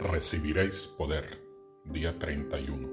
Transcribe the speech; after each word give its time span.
Recibiréis 0.00 0.86
poder, 0.86 1.24
día 1.84 2.16
31. 2.20 2.88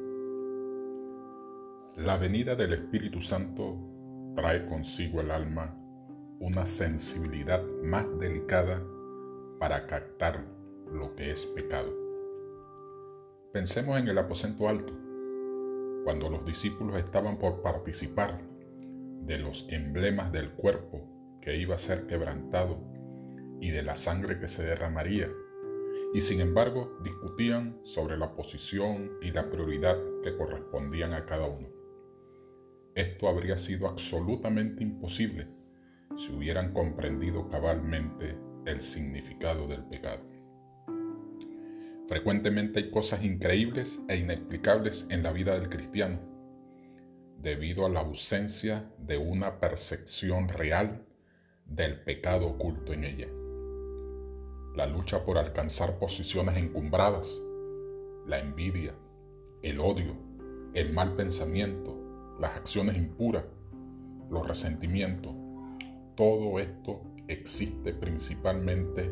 La 1.97 2.17
venida 2.17 2.55
del 2.55 2.73
Espíritu 2.73 3.21
Santo 3.21 3.77
trae 4.35 4.65
consigo 4.65 5.21
el 5.21 5.29
alma 5.29 5.77
una 6.39 6.65
sensibilidad 6.65 7.63
más 7.83 8.07
delicada 8.17 8.81
para 9.59 9.85
captar 9.85 10.47
lo 10.91 11.13
que 11.15 11.29
es 11.29 11.45
pecado. 11.45 11.93
Pensemos 13.53 13.99
en 13.99 14.07
el 14.07 14.17
aposento 14.17 14.67
alto, 14.67 14.91
cuando 16.05 16.27
los 16.31 16.43
discípulos 16.43 16.97
estaban 16.97 17.37
por 17.37 17.61
participar 17.61 18.41
de 19.21 19.37
los 19.37 19.67
emblemas 19.69 20.31
del 20.31 20.53
cuerpo 20.53 21.07
que 21.39 21.55
iba 21.55 21.75
a 21.75 21.77
ser 21.77 22.07
quebrantado 22.07 22.79
y 23.61 23.69
de 23.69 23.83
la 23.83 23.95
sangre 23.95 24.39
que 24.39 24.47
se 24.47 24.63
derramaría 24.63 25.29
y 26.15 26.21
sin 26.21 26.39
embargo 26.39 26.97
discutían 27.03 27.77
sobre 27.83 28.17
la 28.17 28.33
posición 28.35 29.17
y 29.21 29.31
la 29.31 29.49
prioridad 29.49 29.97
que 30.23 30.37
correspondían 30.37 31.11
a 31.11 31.25
cada 31.25 31.45
uno. 31.45 31.67
Esto 32.95 33.27
habría 33.27 33.57
sido 33.57 33.89
absolutamente 33.89 34.81
imposible 34.81 35.49
si 36.15 36.31
hubieran 36.31 36.71
comprendido 36.71 37.49
cabalmente 37.49 38.37
el 38.65 38.79
significado 38.79 39.67
del 39.67 39.83
pecado. 39.83 40.23
Frecuentemente 42.07 42.79
hay 42.79 42.91
cosas 42.91 43.21
increíbles 43.25 43.99
e 44.07 44.15
inexplicables 44.15 45.07
en 45.09 45.21
la 45.21 45.33
vida 45.33 45.59
del 45.59 45.67
cristiano, 45.67 46.21
debido 47.41 47.85
a 47.85 47.89
la 47.89 47.99
ausencia 47.99 48.89
de 48.99 49.17
una 49.17 49.59
percepción 49.59 50.47
real 50.47 51.05
del 51.65 51.99
pecado 51.99 52.47
oculto 52.47 52.93
en 52.93 53.03
ella 53.03 53.27
la 54.75 54.85
lucha 54.85 55.23
por 55.23 55.37
alcanzar 55.37 55.97
posiciones 55.99 56.57
encumbradas, 56.57 57.41
la 58.27 58.39
envidia, 58.39 58.93
el 59.61 59.79
odio, 59.79 60.15
el 60.73 60.91
mal 60.91 61.15
pensamiento, 61.15 61.97
las 62.39 62.57
acciones 62.57 62.97
impuras, 62.97 63.45
los 64.29 64.45
resentimientos, 64.45 65.33
todo 66.15 66.59
esto 66.59 67.01
existe 67.27 67.93
principalmente 67.93 69.11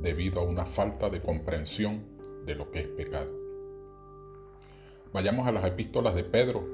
debido 0.00 0.40
a 0.40 0.44
una 0.44 0.64
falta 0.64 1.10
de 1.10 1.20
comprensión 1.20 2.04
de 2.46 2.54
lo 2.54 2.70
que 2.70 2.80
es 2.80 2.88
pecado. 2.88 3.30
Vayamos 5.12 5.46
a 5.46 5.52
las 5.52 5.66
epístolas 5.66 6.14
de 6.14 6.24
Pedro 6.24 6.66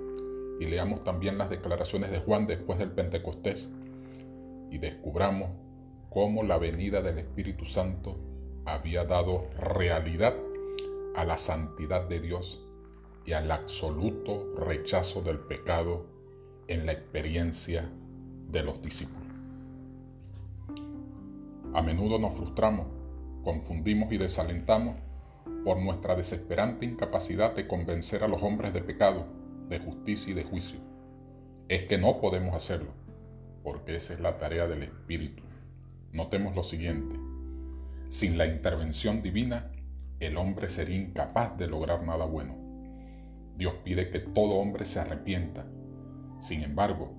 y 0.61 0.67
leamos 0.67 1.03
también 1.03 1.39
las 1.39 1.51
declaraciones 1.51 2.13
de 2.13 2.21
Juan 2.21 2.47
después 2.47 2.79
del 2.79 2.93
Pentecostés 2.93 3.69
y 4.71 4.79
descubramos 4.79 5.51
cómo 6.09 6.45
la 6.45 6.59
venida 6.59 7.03
del 7.03 7.19
Espíritu 7.19 7.65
Santo 7.65 8.28
había 8.75 9.05
dado 9.05 9.49
realidad 9.59 10.35
a 11.15 11.25
la 11.25 11.37
santidad 11.37 12.09
de 12.09 12.21
Dios 12.21 12.65
y 13.25 13.33
al 13.33 13.51
absoluto 13.51 14.55
rechazo 14.57 15.23
del 15.23 15.39
pecado 15.39 16.07
en 16.67 16.87
la 16.87 16.93
experiencia 16.93 17.91
de 18.49 18.63
los 18.63 18.81
discípulos. 18.81 19.27
A 21.75 21.83
menudo 21.83 22.19
nos 22.19 22.35
frustramos, 22.35 22.87
confundimos 23.45 24.13
y 24.13 24.19
desalentamos 24.19 24.97
por 25.65 25.79
nuestra 25.79 26.15
desesperante 26.15 26.87
incapacidad 26.87 27.55
de 27.55 27.67
convencer 27.67 28.25
a 28.25 28.29
los 28.29 28.43
hombres 28.43 28.73
de 28.73 28.81
pecado, 28.81 29.27
de 29.69 29.79
justicia 29.79 30.33
y 30.33 30.35
de 30.35 30.45
juicio. 30.45 30.79
Es 31.69 31.83
que 31.85 31.99
no 31.99 32.21
podemos 32.21 32.55
hacerlo, 32.55 32.91
porque 33.63 33.97
esa 33.97 34.15
es 34.15 34.21
la 34.21 34.39
tarea 34.39 34.67
del 34.67 34.85
Espíritu. 34.85 35.43
Notemos 36.13 36.57
lo 36.57 36.63
siguiente. 36.63 37.28
Sin 38.09 38.39
la 38.39 38.47
intervención 38.47 39.21
divina, 39.21 39.71
el 40.19 40.39
hombre 40.39 40.71
sería 40.71 40.97
incapaz 40.97 41.59
de 41.59 41.67
lograr 41.67 42.03
nada 42.07 42.25
bueno. 42.25 42.57
Dios 43.55 43.75
pide 43.85 44.09
que 44.09 44.21
todo 44.21 44.55
hombre 44.55 44.87
se 44.87 44.99
arrepienta. 44.99 45.67
Sin 46.39 46.63
embargo, 46.63 47.13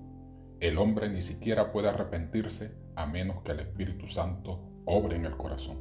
el 0.58 0.78
hombre 0.78 1.08
ni 1.08 1.22
siquiera 1.22 1.70
puede 1.70 1.90
arrepentirse 1.90 2.74
a 2.96 3.06
menos 3.06 3.40
que 3.44 3.52
el 3.52 3.60
Espíritu 3.60 4.08
Santo 4.08 4.82
obre 4.84 5.14
en 5.14 5.26
el 5.26 5.36
corazón. 5.36 5.76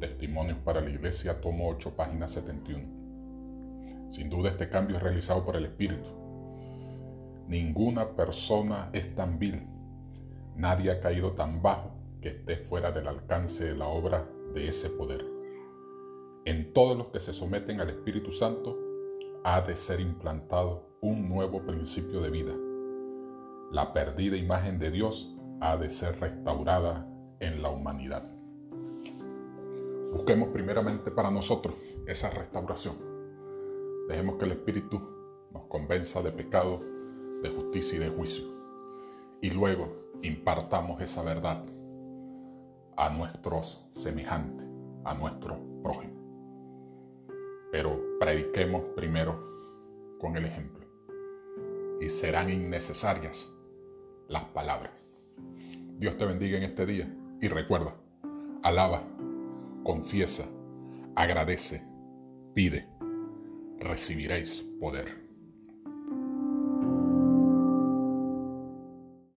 Testimonios 0.00 0.58
para 0.58 0.82
la 0.82 0.90
Iglesia, 0.90 1.40
tomo 1.40 1.70
8, 1.70 1.96
página 1.96 2.28
71. 2.28 4.10
Sin 4.10 4.28
duda 4.28 4.50
este 4.50 4.68
cambio 4.68 4.98
es 4.98 5.02
realizado 5.02 5.46
por 5.46 5.56
el 5.56 5.64
Espíritu. 5.64 6.10
Ninguna 7.48 8.10
persona 8.10 8.90
es 8.92 9.14
tan 9.14 9.38
vil, 9.38 9.66
nadie 10.56 10.90
ha 10.90 11.00
caído 11.00 11.32
tan 11.32 11.62
bajo 11.62 11.99
que 12.20 12.28
esté 12.30 12.56
fuera 12.56 12.90
del 12.90 13.08
alcance 13.08 13.64
de 13.64 13.74
la 13.74 13.88
obra 13.88 14.28
de 14.52 14.68
ese 14.68 14.90
poder. 14.90 15.26
En 16.44 16.72
todos 16.72 16.96
los 16.96 17.08
que 17.08 17.20
se 17.20 17.32
someten 17.32 17.80
al 17.80 17.90
Espíritu 17.90 18.32
Santo 18.32 18.78
ha 19.44 19.60
de 19.62 19.76
ser 19.76 20.00
implantado 20.00 20.96
un 21.00 21.28
nuevo 21.28 21.64
principio 21.64 22.20
de 22.20 22.30
vida. 22.30 22.54
La 23.72 23.92
perdida 23.92 24.36
imagen 24.36 24.78
de 24.78 24.90
Dios 24.90 25.34
ha 25.60 25.76
de 25.76 25.90
ser 25.90 26.18
restaurada 26.20 27.06
en 27.40 27.62
la 27.62 27.70
humanidad. 27.70 28.30
Busquemos 30.12 30.48
primeramente 30.48 31.10
para 31.10 31.30
nosotros 31.30 31.74
esa 32.06 32.30
restauración. 32.30 32.96
Dejemos 34.08 34.36
que 34.36 34.44
el 34.44 34.52
Espíritu 34.52 35.00
nos 35.52 35.64
convenza 35.66 36.20
de 36.22 36.32
pecado, 36.32 36.82
de 37.42 37.48
justicia 37.48 37.96
y 37.96 38.00
de 38.00 38.10
juicio. 38.10 38.44
Y 39.40 39.50
luego 39.50 40.10
impartamos 40.22 41.00
esa 41.00 41.22
verdad 41.22 41.64
a 43.00 43.08
nuestros 43.08 43.86
semejantes, 43.88 44.68
a 45.06 45.14
nuestro 45.14 45.58
prójimo. 45.82 46.20
Pero 47.72 47.98
prediquemos 48.20 48.90
primero 48.90 49.40
con 50.18 50.36
el 50.36 50.44
ejemplo. 50.44 50.86
Y 51.98 52.10
serán 52.10 52.50
innecesarias 52.50 53.50
las 54.28 54.44
palabras. 54.44 54.92
Dios 55.96 56.18
te 56.18 56.26
bendiga 56.26 56.58
en 56.58 56.64
este 56.64 56.84
día 56.84 57.10
y 57.40 57.48
recuerda, 57.48 57.96
alaba, 58.62 59.02
confiesa, 59.82 60.44
agradece, 61.16 61.82
pide, 62.52 62.86
recibiréis 63.78 64.60
poder. 64.78 65.29